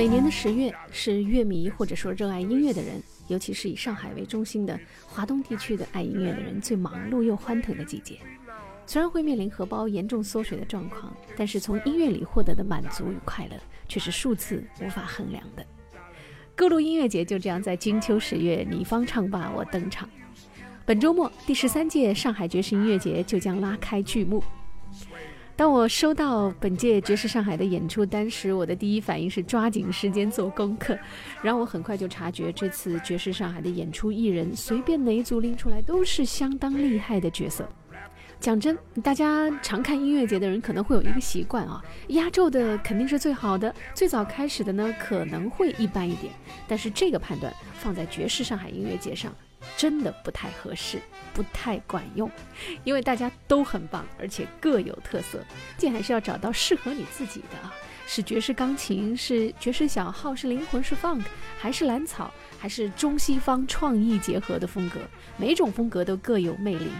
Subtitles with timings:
[0.00, 8.18] 每年的十月是乐迷或者说热爱音乐的人，尤其是以上海为中心的华东地区的爱音乐的人最忙碌又欢腾的季节。
[8.86, 13.56] 虽然会面临荷包严重缩水的状况，但是从音乐里获得的满足与快乐
[13.88, 15.62] 却是数次无法衡量的。
[16.54, 20.08] 各路音乐节就这样在金秋十月，你方唱罢我登场。
[20.86, 24.42] 本周末，第十三届上海爵士音乐节就将拉开序幕。
[25.60, 30.98] 当我收到本届爵士上海的演出单时，我的第一反应是抓紧时间做功课。
[31.42, 37.68] 然后我很快就察觉，这次爵士上海的演出艺人，随便哪一组拎出来都是相当厉害的角色。
[38.40, 46.32] 讲真，大家常看音乐节的人可能会有一个习惯啊，压轴的肯定是最好的，最早开始的呢可能会一般一点。
[46.66, 49.30] 但是这个判断放在爵士上海音乐节上，
[49.80, 51.00] 真的不太合适，
[51.32, 52.30] 不太管用，
[52.84, 55.42] 因为大家都很棒，而且各有特色，
[55.78, 57.72] 这还是要找到适合你自己的啊。
[58.06, 61.22] 是爵士钢琴，是爵士小号，是灵魂，是 funk，
[61.58, 65.00] 还是蓝草，还是中西方创意结合的风格？
[65.38, 66.90] 每种风格都各有魅力。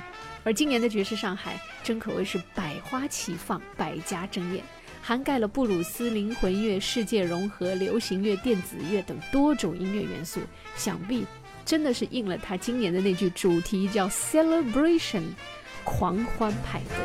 [0.43, 4.65] 而今年的爵士上海，真可谓是百花齐放，百家争艳，
[5.03, 10.41] 涵盖了布鲁斯、灵魂乐、世界融合、流行乐、电子乐等多种音乐元素，
[10.77, 11.27] 想必
[11.65, 15.23] 真的是应了他今年的那句主题，叫 Celebration，
[15.85, 16.97] 狂欢派对。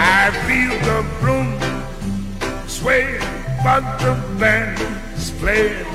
[0.00, 1.58] I feel the room
[2.66, 3.18] sway,
[3.64, 5.86] but the band's playing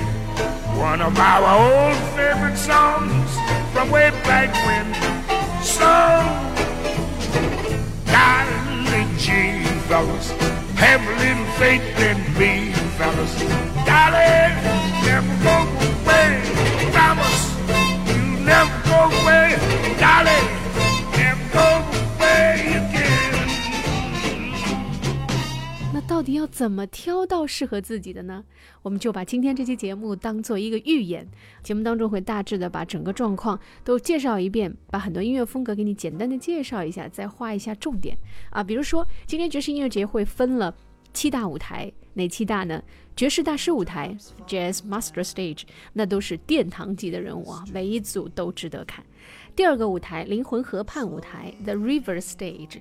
[0.76, 3.30] one of our old favorite songs
[3.74, 5.13] from way back when.
[5.84, 5.90] So,
[8.06, 9.28] darling G,
[9.90, 10.32] fellas,
[10.80, 13.34] have a little faith in me, fellas.
[13.86, 14.56] Darling,
[15.04, 15.56] never go
[15.90, 16.30] away.
[16.94, 17.44] Promise
[18.08, 19.58] you never go away,
[20.00, 20.63] darling.
[26.24, 28.46] 到底要怎么挑到适合自己的呢？
[28.82, 31.28] 我们就把今天这期节目当做一个预演，
[31.62, 38.18] 节目当中会大致的把整个状况都介绍一遍，把很多音乐风格给你简单的介绍一下，再画一下重点
[38.52, 38.64] 啊。
[38.64, 40.74] 比如说，今天爵士音乐节会分了
[41.12, 42.82] 七大舞台，哪七大呢？
[43.18, 44.16] 爵士大师舞台
[44.48, 49.04] （Jazz Master Stage） 那都是殿堂级的人物啊，每一组都值得看。
[49.58, 52.80] 第二个舞台，灵魂河畔舞台 （The River Stage），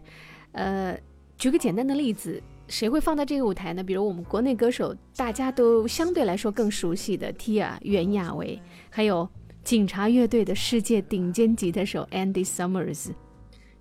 [0.52, 0.96] 呃，
[1.36, 2.40] 举个简单的例子。
[2.72, 3.84] 谁会放在这个舞台呢？
[3.84, 9.28] 比如我们国内歌手，大家都相对来说更熟悉的 Tia 袁娅维，还有
[9.62, 13.10] 警察乐队的世界顶尖吉他手 Andy Summers。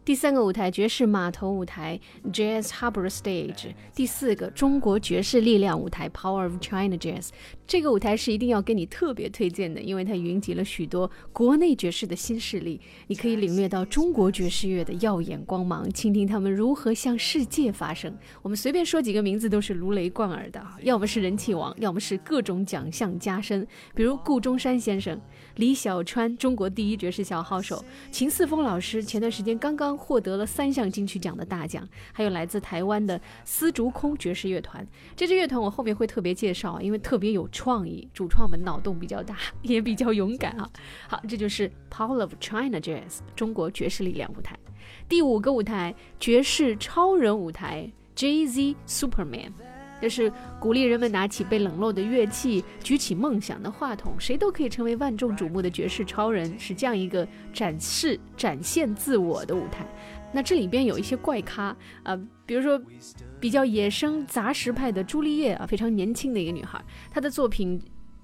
[0.04, 2.00] 第三个舞台，爵士码头舞台
[2.34, 3.68] Jazz Harbor Stage。
[3.94, 7.30] 第四个，中国爵士力量舞台 Power of China Jazz。
[7.68, 18.12] 这个舞台是一定要给你特别推荐的，因为它云集了许多国内爵士的新势力，你可以领略到中国爵士乐的耀眼光芒，倾听他们如何向世界发声。
[18.42, 25.22] 我们随便说几个名字都是如雷贯耳的，要么是人气王，要么是各种奖项加身，比如顾中山先生、
[25.56, 27.78] 李小川，中国第一爵士小号手；
[28.12, 34.86] 秦四峰老师，前段时间刚刚获得了三项金曲奖的大奖；还有来自台湾的丝竹空爵士乐团。
[35.16, 40.70] 这支乐团我后面会特别介绍，因为特别有创意，主创们脑洞比较大， 也比较勇敢啊。
[41.08, 44.58] 好，这就是 Power of China Jazz 中国爵士力量舞台。
[45.08, 49.52] 第五个舞台，爵士超人舞台 Jay Z Superman。
[50.02, 59.86] 这是鼓励人们拿起被冷落的乐器，举起梦想的话筒，谁都可以成为万众瞩目的绝世超人，是这样一个展示、展现自我的舞台。
[60.34, 62.82] 那这里边有一些怪咖啊，比如说
[63.40, 67.80] 比较野生杂食派的朱丽叶啊，非常年轻的一个女孩，她的作品。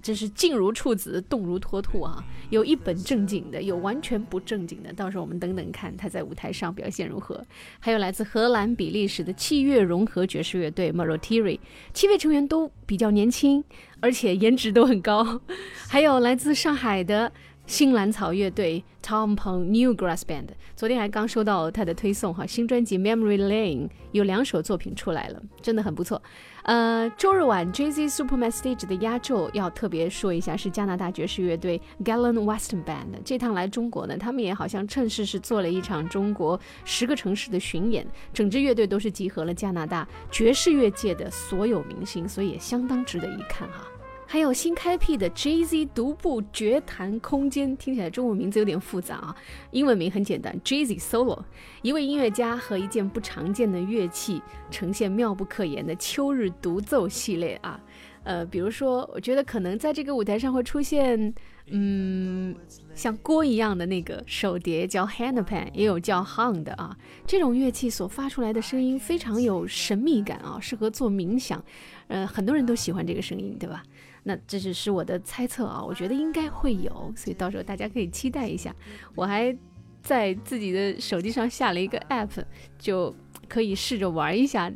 [0.08, 2.24] 真是静如处子，动如脱兔啊！
[2.50, 4.94] 有一本正经的，有完全不正经的。
[4.94, 7.46] 到时候我们等等看他在舞台上表现如何。
[7.82, 11.60] 还有来自荷兰、比利时的器乐融合爵士乐队 Marotiri，
[11.94, 13.62] 七位成员都比较年轻，
[14.00, 15.42] 而且颜值都很高。
[15.90, 17.30] 还有来自上海的。
[17.66, 20.48] 新兰草乐队 Tom Pong New Grass Band，
[20.78, 26.22] 昨天还刚收到他的推送哈，新专辑 Memory Lane 有两首作品出来了，真的很不错。
[26.68, 33.06] 呃，周日晚 Jay Z Superman Stage 的压轴要特别说一下，是加拿大爵士乐队 Gallon Western Band。
[33.24, 43.88] 这趟来中国呢，他们也好像趁势是做了一场中国十个城市的巡演，整支乐队都是集合了加拿大爵士乐界的所有明星，所以也相当值得一看哈。
[44.30, 49.36] 还有新开辟的 Jay Z 独步绝弹空间，听起来中文名字有点复杂啊，
[49.72, 51.42] 英文名很简单，Jay Z Solo。
[51.82, 57.80] 一位音乐家和一件不常见的乐器，呈现妙不可言的秋日独奏系列啊。
[58.26, 61.34] 呃，比如说，我觉得可能在这个舞台上会出现，
[61.68, 62.54] 嗯，
[62.94, 66.94] 像锅一样的那个手碟，叫 handpan，也有叫 hum 的啊。
[67.26, 71.64] 这种乐器所发出来的声音非常有神秘感啊，适合做冥想。
[72.10, 73.82] 呃，很多人都喜欢这个声音，对吧？
[74.28, 78.76] 那这只是我的猜测啊，我觉得应该会有，所以到时候大家可以期待一下。
[79.16, 79.56] 我还
[80.02, 82.44] 在自己的手机上下了一个 app，
[82.78, 83.16] 就
[83.48, 84.70] 可以试着玩一下。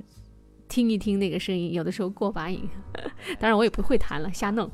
[0.69, 2.65] 听一听那个声音，有的时候过把瘾。
[3.42, 4.71] 当然我也不会弹了，瞎弄。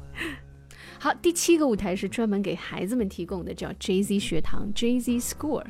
[0.99, 5.65] 好，第七个舞台是专门给孩子们提供的，叫 Jay Z 学堂 Jay Z School。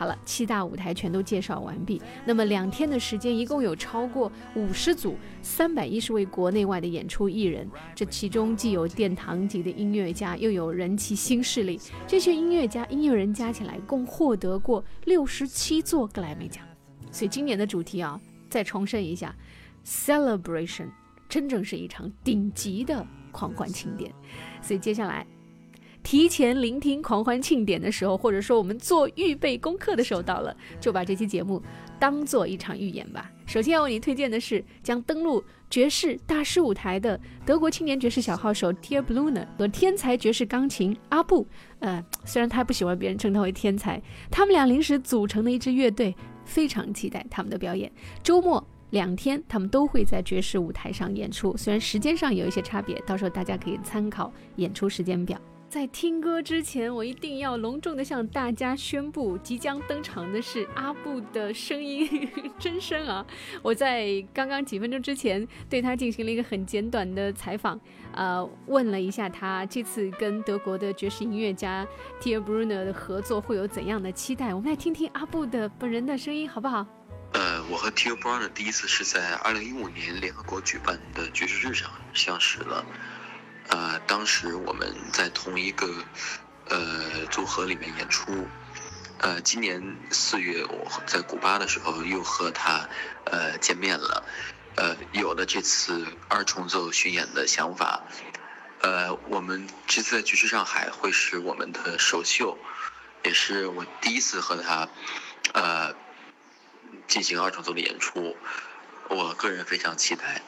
[0.00, 2.00] 好了，七大舞台全都介绍完毕。
[2.24, 7.68] 那么两天的时间，一共有超过五十组、三百一十位国内外的演出艺人。
[7.94, 11.78] 这其中既有殿堂级的音乐家，又有人气新势力。
[12.06, 16.64] 这些音乐家、音乐人加起来，共获得过六十七座格莱美奖。
[17.10, 18.18] 所以今年的主题啊，
[18.48, 19.36] 再重申一下。
[19.84, 20.88] Celebration，
[21.28, 24.10] 真正是一场顶级的狂欢庆典，
[24.62, 25.26] 所以接下来
[26.02, 31.62] 提前聆听狂欢庆典的时候，或者说我们做预备功课的时候到了，就把这期节目
[31.98, 33.30] 当做一场预演吧。
[33.46, 41.46] 首先要为你推荐的是将登陆爵士大师舞台的德国青年爵士小号手 Tia Bluner 和天才爵士钢琴阿布，
[41.80, 44.00] 呃，虽然他不喜欢别人称他为天才，
[44.30, 46.14] 他们俩临时组成的一支乐队，
[46.44, 47.90] 非常期待他们的表演。
[48.22, 48.66] 周末。
[48.90, 55.40] 两天，他们都会在爵士舞台上演出，虽然时间上有一些差别，到时候大家可以参考演出时间表。
[55.70, 62.28] 在听歌之前，我一定要隆重的向大家宣布，即将登场的是阿布的声音
[62.58, 63.24] 真声啊！
[63.62, 67.80] 我在刚刚几分钟之前对他进行了一个很简短的采访，
[68.10, 71.86] 呃，问了一下他这次跟德国的爵士音乐家
[72.20, 74.52] Tia Brunner 的合作会有怎样的期待。
[74.52, 76.84] 我们来听听阿布的本人的声音，好不好？
[77.32, 82.84] 呃，我和 Tilbrunner 第一次是在二零一五年联合国举办的爵士日上相识了。
[83.70, 85.86] 呃，当时我们在同一个
[86.68, 88.46] 呃组合里面演出。
[89.18, 92.88] 呃，今年四月我在古巴的时候又和他
[93.24, 94.24] 呃见面了，
[94.76, 98.02] 呃，有了这次二重奏巡演的想法。
[98.82, 102.56] 呃，我们这次在爵士上海会是我们的首秀，
[103.24, 104.88] 也是我第一次和他
[105.54, 105.94] 呃。
[107.06, 108.36] 进行二重奏的演出，
[109.08, 110.40] 我个人非常期待。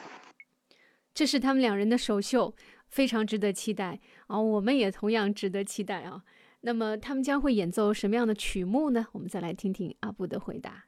[1.13, 2.55] 这是他们两人的首秀，
[2.93, 4.39] 非常值得期待啊！
[4.39, 6.21] 我们也同样值得期待啊！
[6.61, 9.07] 那么他们将会演奏什么样的曲目呢？
[9.13, 10.85] 我们再来听听阿布的回答。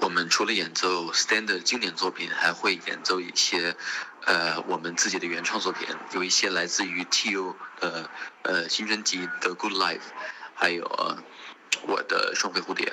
[0.00, 3.76] 我们除了演奏 standard 经典作品，还会演奏一些
[4.24, 7.54] 呃我们自己的原创作品，有一些来自于 T.O.
[7.78, 8.10] 的
[8.42, 10.10] 呃新专辑的 Good Life，
[10.54, 10.84] 还有
[11.86, 12.92] 我的双飞蝴蝶。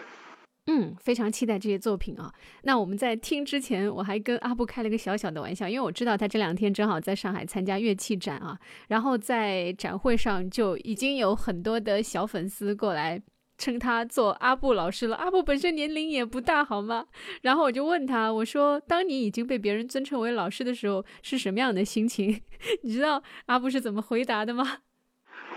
[0.68, 2.34] 嗯，非常期待这些作品啊。
[2.64, 8.60] 那我们在听之前，我还跟阿布开了个小小的玩笑，因为我知道他这两天正好在上海参加乐器展啊。
[8.90, 13.22] 然后在展会上就已经有很多的小粉丝过来
[13.58, 15.16] 称他做阿布老师了。
[15.16, 17.08] 阿布本身年龄也不大，好吗？
[17.42, 22.42] 然后我就问他，我说：“当你已经被别人尊称为老师的时候，是什么样的心情？”
[22.84, 24.80] 你知道阿布是怎么回答的吗？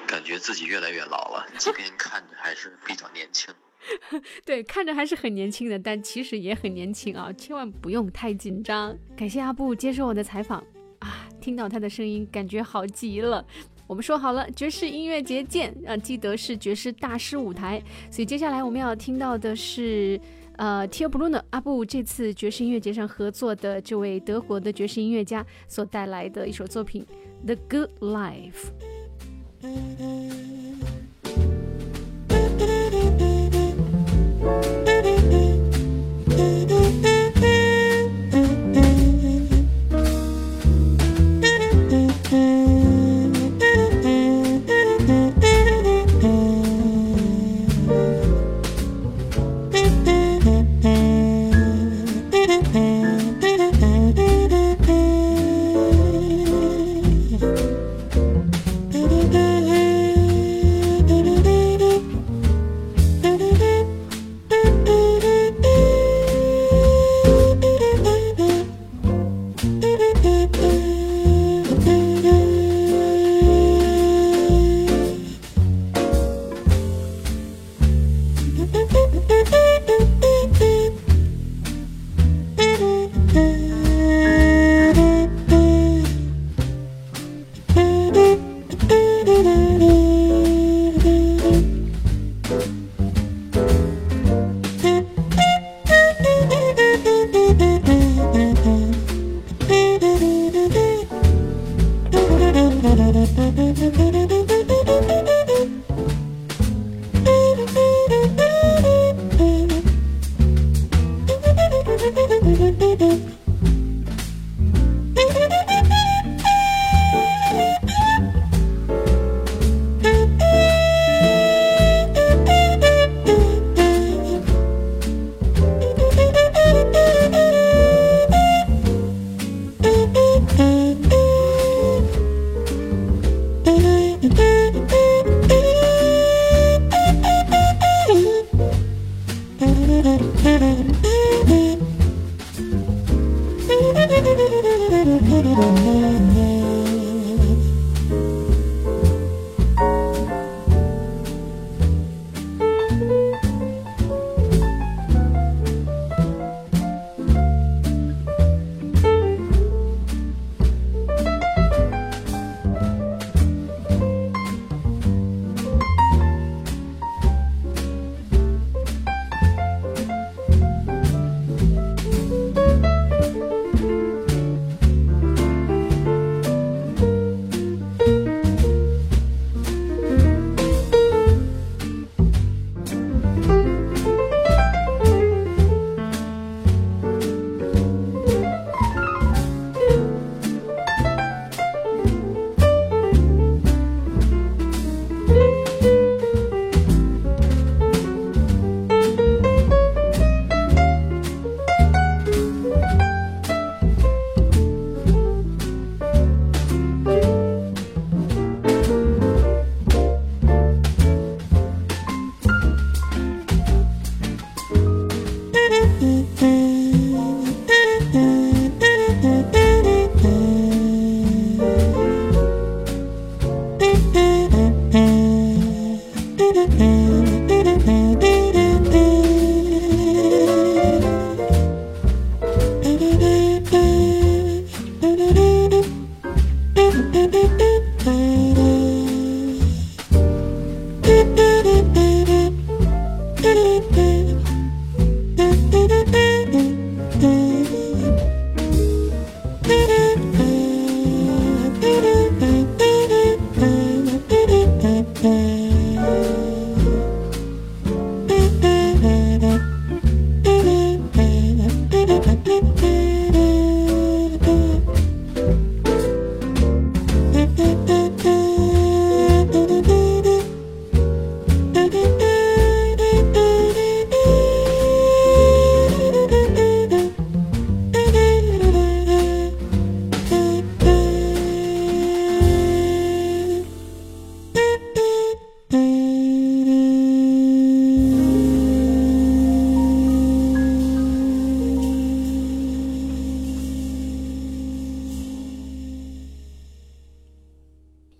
[0.06, 3.52] 感觉自己越来越老了，即便看着还是比较年轻。
[4.44, 8.96] 对，看着还是很年轻的，但其实也很年轻啊，千万不用太紧张。
[9.16, 10.62] 感谢阿布接受我的采访
[11.00, 13.44] 啊，听到他的声音，感觉好极了。
[13.86, 17.82] 我们说好了，爵士音乐节见啊，记得是爵士大师舞台。
[18.10, 20.20] 所以接下来我们要听到的是，
[20.58, 27.04] 呃，Tia Bruner 阿布这次爵士音乐节上合作的这位德国的爵士音乐家所带来的一首作品
[27.46, 28.70] 《The Good Life》。
[34.50, 34.89] Bye.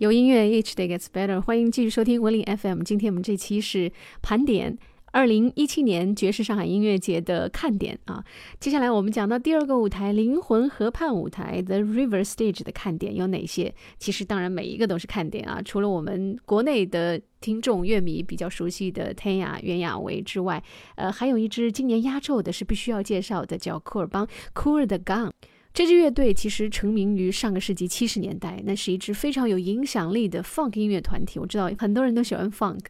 [0.01, 1.39] 有音乐，Each day gets better。
[1.39, 2.83] 欢迎继续收听文林 FM。
[2.83, 3.93] 今天我们这期是
[4.23, 4.79] 盘点
[5.13, 8.25] 二零一七年爵士上海音乐节的看点啊。
[8.59, 13.75] 接下来我们讲到第二个舞台——灵魂河畔舞台 The River Stage 的看点有哪些？
[13.99, 15.61] 其实当然每一个都是看点啊。
[15.63, 20.65] 除了我们国内的听众乐迷比较熟悉的天雅袁娅维之外，
[20.95, 25.31] 呃，还有一支今年压轴的是必须要介绍的，叫库尔邦 Cool the Gun。
[25.73, 31.39] 这支乐队其实成名于上个世纪七十年代，那是一支非常有影响力的 funk 音乐团体。
[31.39, 32.81] 我知道很多人都喜欢 funk。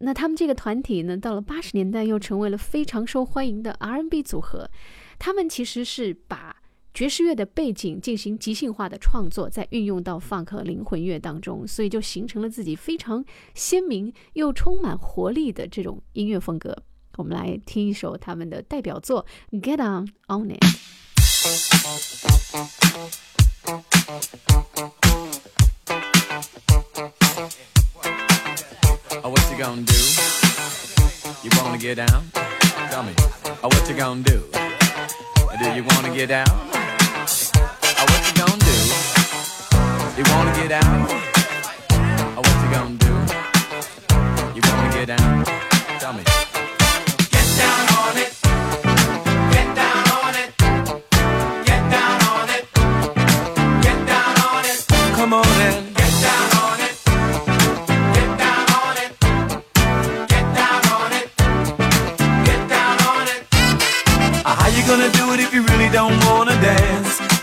[0.00, 4.68] 那他们这个团体呢，到了八十年代又成为了非常受欢迎的 R&B 组合。
[5.18, 6.56] 他们其实是把
[6.92, 13.24] 爵士乐的背景进行即兴化的创作，再运用到 funk 灵魂乐当中，所以就形成了自己非常
[13.54, 16.76] 鲜明又充满活力的这种音乐风格。
[17.18, 19.24] 我们来听一首他们的代表作
[19.60, 20.64] 《Get On On It》。
[21.42, 21.46] Oh,
[29.24, 29.94] what you gonna do?
[31.42, 32.30] You wanna get down?
[32.90, 33.14] Tell me.
[33.62, 34.44] Oh, what you gonna do?
[35.58, 36.44] Do you wanna get down?
[36.50, 38.76] Oh, what you gonna do?
[40.18, 41.10] You wanna get out?
[42.36, 43.14] Oh, what you gonna do?
[44.54, 45.44] You wanna get down?
[45.98, 46.22] Tell me.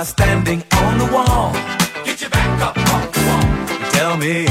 [0.00, 1.52] By standing on the wall.
[2.06, 3.90] Get your back up off the wall.
[3.90, 4.46] Tell me.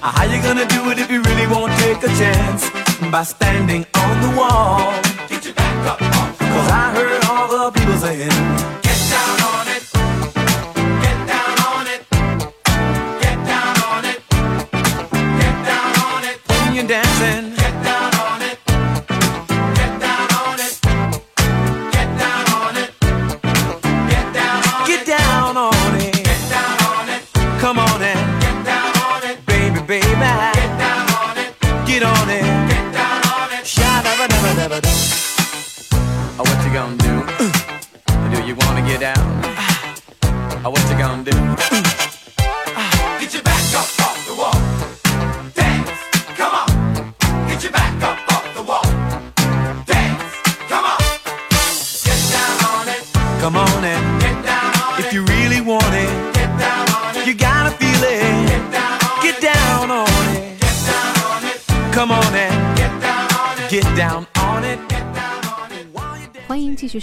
[0.00, 2.70] How you gonna do it if you really won't take a chance?
[3.10, 5.11] By standing on the wall.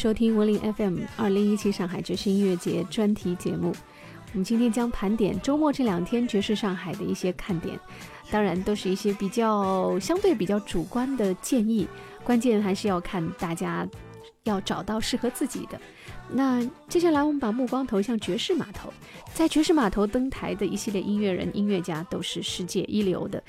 [0.10, 3.72] 收听文林 FM 二零一七上海爵士音乐节专题节目。
[4.34, 7.80] 我们今天将盘点周末这两天爵士上海的一些看点，
[8.32, 11.88] 当然都是一些比较相对比较主观的建议，
[12.24, 13.88] 关键还是要看大家
[14.45, 15.80] 要找到适合自己的。
[16.28, 18.91] 那接下来我们把目光投向爵士码头，
[19.36, 23.43] 在爵士码头登台的一系列音乐人、音乐家都是世界一流的，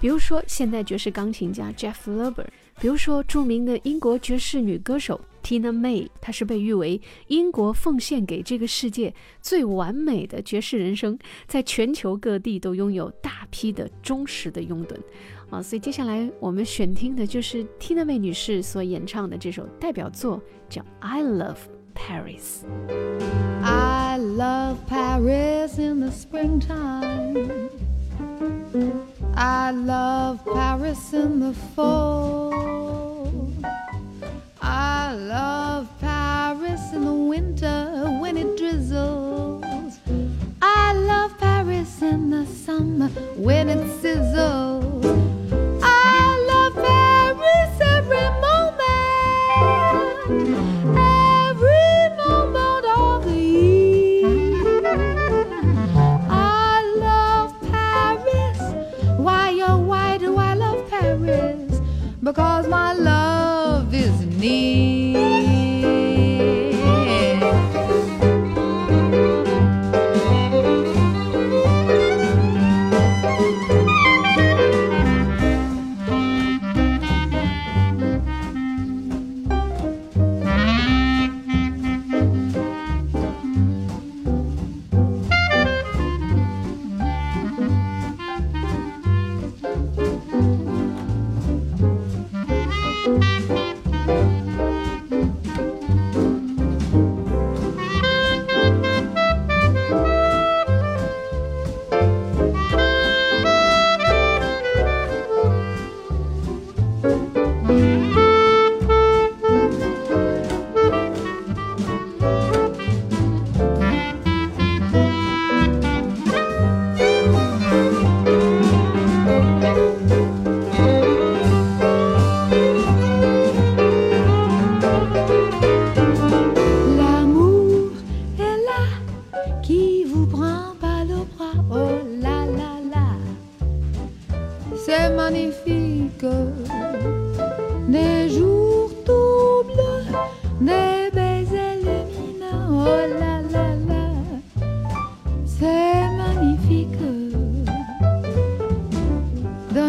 [0.00, 2.46] 比如说现代爵士钢琴家 Jeff Lorber，
[2.80, 14.96] 比如说著名的英国爵士女歌手 Tina May，她是被誉为英国奉献给这个世界最完美的爵士人生，在全球各地都拥有大批的忠实的拥趸。
[15.50, 21.56] 啊，所以接下来我们选听的就是 Tina May 女士所演唱的这首代表作，叫《I Love
[21.94, 22.62] Paris》。
[23.62, 24.18] I
[24.88, 27.68] Paris in the springtime.
[29.34, 33.09] I love Paris in the fall.
[34.82, 39.98] I love Paris in the winter when it drizzles.
[40.62, 45.04] I love Paris in the summer when it sizzles.
[45.82, 49.10] I love Paris every moment,
[50.96, 54.82] every moment of the year.
[56.30, 58.58] I love Paris.
[59.18, 61.82] Why, oh, why do I love Paris?
[62.22, 63.19] Because my love
[64.42, 64.99] is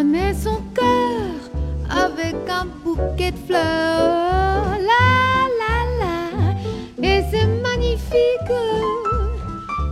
[0.02, 1.36] Son cœur
[1.88, 4.76] avec un bouquet de fleurs.
[4.90, 5.06] La
[5.62, 8.52] la la, et c'est magnifique.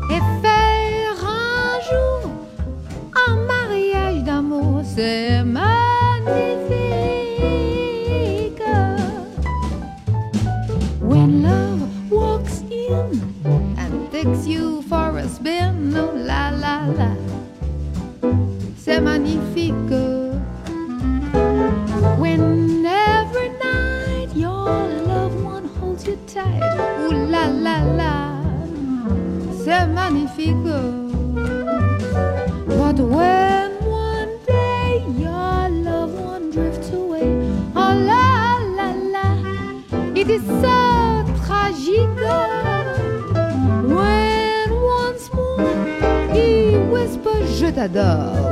[0.10, 2.32] Et faire un jour
[3.28, 4.82] un mariage d'amour,
[47.88, 48.48] 的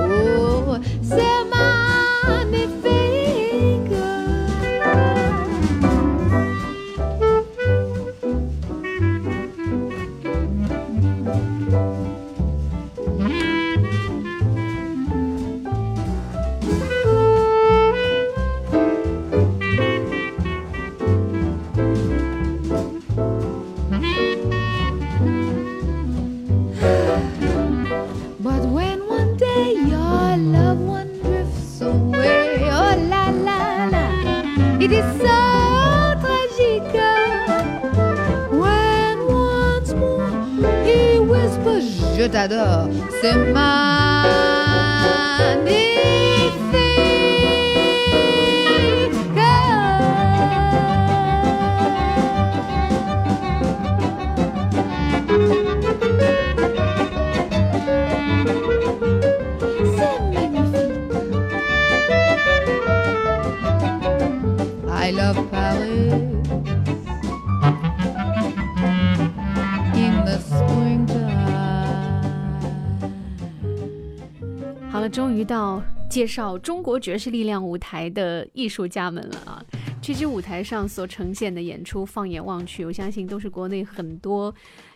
[76.17, 79.63] 介绍中国爵士力量舞台的艺术家们了啊！
[80.01, 84.51] 这支舞台上所呈现的演出，放眼望去，我相信都是国内很多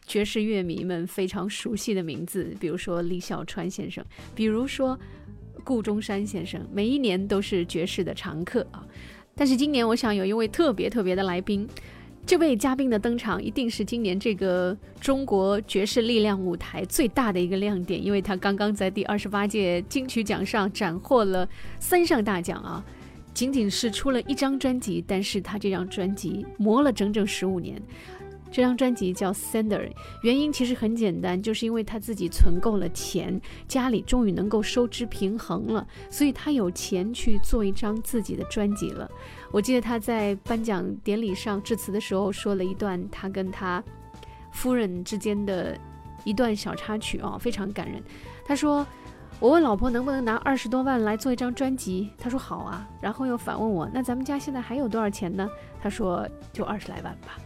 [0.07, 4.03] 爵士乐迷们非常熟悉的名字，比如说李小川先生，
[4.33, 4.99] 比如说
[5.63, 8.83] 顾中山先生，每一年都是爵士的常客啊。
[9.35, 11.69] 但是今年，我想有一位特别特别的来宾，
[12.25, 21.47] 这位嘉宾的登场一定是今年这个中国爵士力量舞台最大的一个亮点，因为他刚刚在第二十八届金曲奖上斩获了
[21.79, 22.83] 三项大奖啊！
[23.33, 27.81] 仅仅是出了一张专辑，但是他这张专辑磨了整整十五年。
[28.51, 29.79] 这张专辑叫《Sender》，
[30.21, 39.09] 原因其实很简单，就是因为他自己存够了钱，家里终于能够收支平衡了，所以他有钱去做一张自己的专辑了。
[39.51, 43.81] 我记得他在颁奖典礼上致辞的时候说了一段他跟他
[44.51, 45.77] 夫人之间的
[46.25, 48.03] 一段小插曲啊、非常感人。
[48.45, 48.85] 他说。
[49.39, 55.49] 我问老婆能不能拿二十多万来做一张专辑，她说好啊，然后又反问我，那咱们家现在还有多少钱呢？
[55.81, 57.39] 他说就二十来万吧。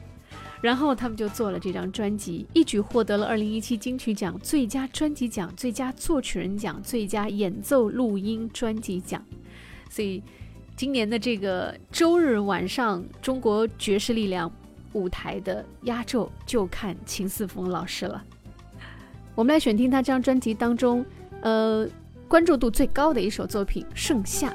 [0.65, 9.23] 然后他们就做了这张专辑，一举获得了二零一七金曲奖最佳专辑奖、最佳作曲人奖、最佳演奏录音专辑奖。
[9.91, 10.23] 所以
[10.75, 14.51] 今年的这个周日晚上，中国爵士力量
[14.93, 18.23] 舞台的压轴就看秦四峰老师了。
[19.36, 21.06] 我们来选听他这张专辑当中。
[21.41, 21.88] 呃，
[22.28, 24.49] 关注度最高的一首作品《盛夏》。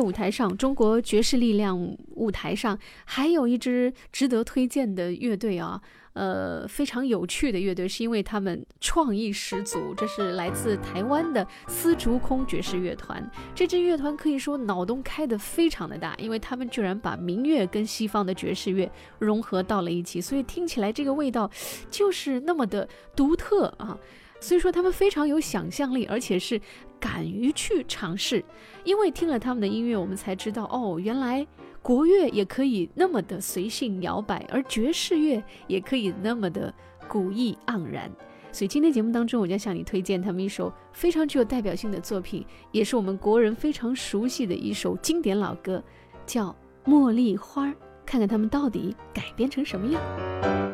[0.00, 5.80] 舞台上，中国爵士力量舞台上，还有一支值得推荐的乐队啊。
[6.14, 9.94] 呃，非常有趣的乐队，是因为他们创意十足。
[9.96, 13.30] 这是来自台湾的丝竹空爵士乐团。
[13.54, 21.48] 这支乐团可以说脑洞开得非常的大，因为他们居然把民乐跟西方的爵士乐融合到了一起，所以听起来这个味道
[21.88, 23.96] 就是那么的独特啊。
[24.40, 26.60] 所以说他们非常有想象力，而且是
[27.00, 28.44] 敢于去尝试。
[28.84, 31.46] 因为听了他们的音乐，我们才知道哦，原来。
[31.80, 36.74] 国乐也可以那么的随性摇摆，而爵士乐也可以那么的
[37.08, 38.10] 古意盎然。
[38.52, 45.82] 所以今天节目当中，我将向你推荐他们一首非常具有代表性的作品，也是我们国人非常熟悉的一首经典老歌，
[46.26, 46.54] 叫
[46.90, 47.68] 《茉莉花》。
[48.04, 50.67] 看看他们到底改编成什么样。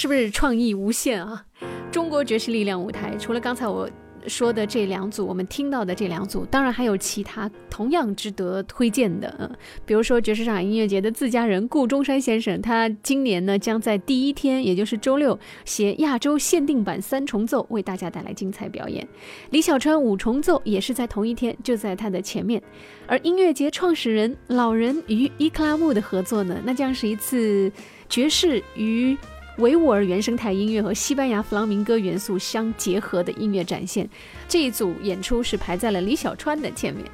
[0.00, 1.44] 是不是创意无限啊？
[1.92, 3.86] 中国爵士力量舞台，除了刚才我
[4.26, 9.36] 说的这两组，我们听到的这两组，当然还有其他同样值得推荐的。
[9.38, 9.50] 嗯，
[9.84, 19.06] 比如说爵士上海音乐节的自家人顾中山先生，他今年呢将在第一天，也就是周六，携亚洲限定版三重奏为大家带来精彩表演。
[19.50, 22.62] 李小川五重奏也是在同一天，就在他的前面。
[23.06, 27.70] 而音乐节创始人老人与伊克拉木的合作呢，那将是一次
[28.08, 29.14] 爵士与。
[29.60, 34.08] 维吾尔原生态音乐和西班牙弗朗明哥元素相结合的音乐展现，
[34.48, 37.04] 这一组演出是排在了李小川的前面。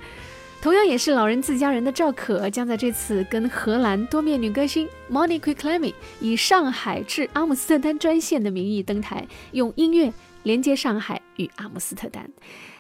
[0.63, 10.13] 同样也是老人自家人的赵可将在这次跟荷兰多面女歌星 Monique c l a m y 以上海至阿姆斯特丹专线的名义登台，用音乐
[10.45, 12.29] 连接上海与阿姆斯特丹，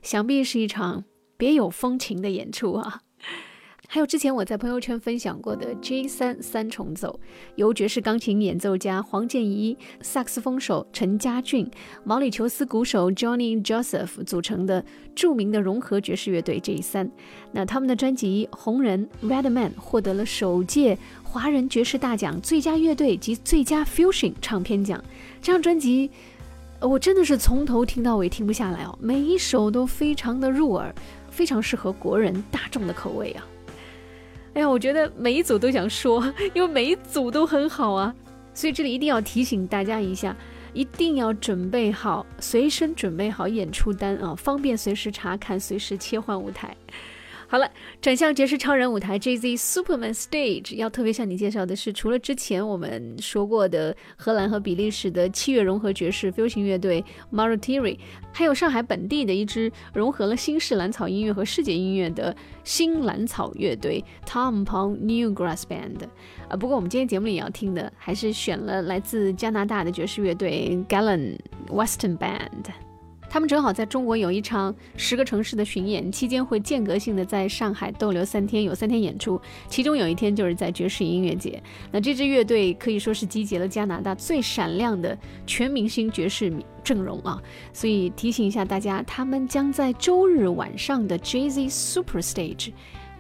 [0.02, 1.05] 想必是一场
[1.37, 3.00] 别有风情的演出啊！
[3.88, 7.18] 还有之前我在朋友圈分享过的 J 三三重奏，
[7.55, 11.70] 由爵士钢琴演奏家黄建怡、萨克斯风手陈家俊、
[12.05, 17.11] 毛里求斯鼓手 Johnny Joseph 组成的著名的融合爵士乐队 J 三。
[17.53, 25.03] 那他们的专辑《红人》（Redman） 获得了首届华人爵士大奖最佳乐队及最佳 Fusion 唱片奖。
[25.40, 26.11] 这张专辑，
[26.81, 30.92] 我真的是从头听到尾停不下来哦，每一首都非常的入耳，
[31.31, 33.46] 非常适合国人大众的口味啊。
[34.57, 38.14] 哎呀，我觉得每一组都想说， 因为每一组都很好啊，
[38.55, 40.35] 所以这里一定要提醒大家一下，
[40.73, 46.75] 一定要准备好，随身准备好演出单啊，方便随时查看，随时切换舞台。
[47.48, 57.98] 好了，转向爵士超人舞台 JZ Superman Stage，要特别向你介绍的是，除了之前我们说过的荷兰和比利时的七月融合爵士 fusion 乐队 Maratiri，
[58.33, 66.00] 还有上海本地的一支融合了新式蓝草音乐和世界音乐的新蓝草乐队 Tom Pong Newgrass Band。
[66.48, 72.85] 啊，不过我们今天节目里要听的还是选了来自加拿大的爵士乐队 Gallon Western Band。
[73.37, 81.62] 他们正好在中国有一场十个城市的巡演，期间会间隔性的在上海逗留三天，有三天演出，其中有一天就是在爵士音乐节。
[81.92, 85.14] 那这支乐队可以说是集结了加拿大最闪亮的
[85.46, 86.50] 全明星爵士
[86.82, 87.38] 阵容啊，
[87.74, 92.72] 所以提醒一下大家，他们将在周日晚上的 Jay Z Super Stage，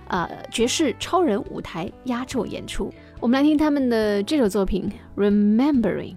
[0.08, 2.90] 呃，爵士超人舞台压轴演出。
[3.20, 4.90] 我们来听他们的这首作品
[5.30, 6.14] 《》。Remembering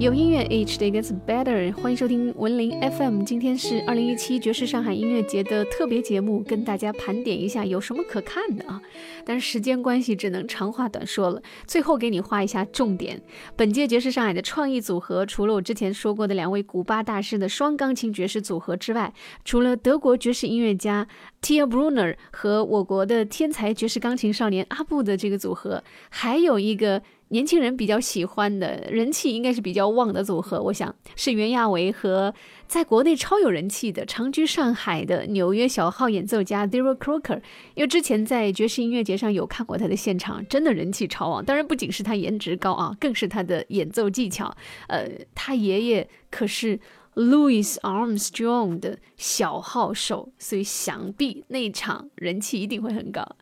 [0.00, 1.74] Each day gets better。
[1.74, 8.80] 欢迎收听文林 FM，今天是二零一七爵士上海音乐节的特别节目，跟大家盘点一下有什么可看的啊。
[9.26, 11.42] 但是时间关系，只能长话短说了。
[11.66, 13.20] 最后给你画一下重点：
[13.54, 19.12] 本届爵士上海的创意组合，除了我之前说过的两位古巴大师的双钢琴爵士组合之外，
[19.44, 21.06] 除了德国爵士音乐家
[21.42, 27.02] Tia Brunner 和我国的天才爵士钢琴少年阿布的这个组合，还有一个。
[27.30, 32.34] 年轻人比较喜欢的人气应该是比较旺的组合，我想是袁娅维和
[32.66, 37.40] 在国内超有人气的长居上海的纽约小号演奏家 Daryl Crocker。
[37.74, 41.44] 因为之前在爵士音乐节上有看过他的现场，真的人气超旺。
[41.44, 44.52] 当然不仅是他颜值高啊，更是他的演奏技巧。
[44.88, 46.80] 呃，他爷爷可是
[47.14, 53.36] Louis Armstrong 的小号手，所以想必那场人气一定会很高。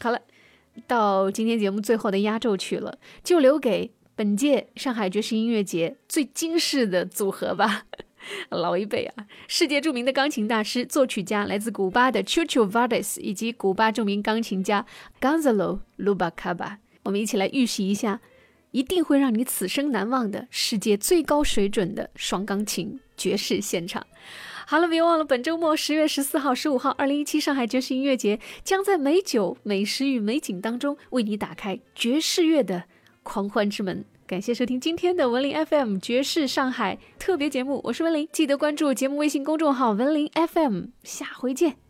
[0.00, 0.18] 好了。
[0.86, 7.86] 到今天节目最后的压轴曲了，就留给本届上海爵士音乐节最惊世的组合吧。
[8.48, 14.86] 老一辈啊，世界著名的钢琴大师、作曲家，来自古巴的 Chucho Valdés，以及古巴著名钢琴家
[15.20, 18.22] Gonzalo Lubacaba，我们一起来预习一下，
[18.70, 24.06] 一定会让你此生难忘的世界最高水准的双钢琴爵士现场。
[24.66, 32.84] 好了，别忘了本周末十月十四号、十五号，二零一七上海爵士音乐节将在美酒、美食与美景当中为你打开爵士乐的
[33.22, 34.04] 狂欢之门。
[34.26, 41.83] 感谢收听今天的文林 FM 爵士上海特别节目，我是文林，记得关注节目微信公众号文林 FM，下回见。